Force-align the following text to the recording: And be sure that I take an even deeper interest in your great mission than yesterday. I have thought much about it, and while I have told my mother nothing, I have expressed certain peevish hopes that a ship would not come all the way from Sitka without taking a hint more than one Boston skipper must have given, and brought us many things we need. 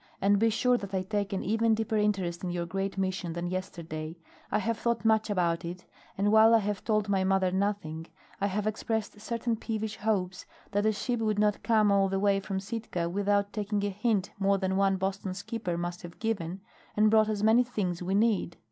And 0.19 0.39
be 0.39 0.49
sure 0.49 0.77
that 0.79 0.95
I 0.95 1.03
take 1.03 1.31
an 1.31 1.43
even 1.43 1.75
deeper 1.75 1.95
interest 1.95 2.43
in 2.43 2.49
your 2.49 2.65
great 2.65 2.97
mission 2.97 3.33
than 3.33 3.45
yesterday. 3.45 4.17
I 4.51 4.57
have 4.57 4.79
thought 4.79 5.05
much 5.05 5.29
about 5.29 5.63
it, 5.63 5.85
and 6.17 6.31
while 6.31 6.55
I 6.55 6.57
have 6.57 6.83
told 6.83 7.07
my 7.07 7.23
mother 7.23 7.51
nothing, 7.51 8.07
I 8.39 8.47
have 8.47 8.65
expressed 8.65 9.21
certain 9.21 9.57
peevish 9.57 9.97
hopes 9.97 10.47
that 10.71 10.87
a 10.87 10.91
ship 10.91 11.19
would 11.19 11.37
not 11.37 11.61
come 11.61 11.91
all 11.91 12.09
the 12.09 12.19
way 12.19 12.39
from 12.39 12.59
Sitka 12.59 13.09
without 13.09 13.53
taking 13.53 13.83
a 13.83 13.89
hint 13.91 14.31
more 14.39 14.57
than 14.57 14.75
one 14.75 14.97
Boston 14.97 15.35
skipper 15.35 15.77
must 15.77 16.01
have 16.01 16.17
given, 16.17 16.61
and 16.97 17.11
brought 17.11 17.29
us 17.29 17.43
many 17.43 17.63
things 17.63 18.01
we 18.01 18.15
need. 18.15 18.57